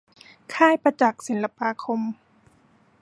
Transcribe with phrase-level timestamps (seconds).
[0.53, 1.99] ค่ายประจักษ์ศิลปาคม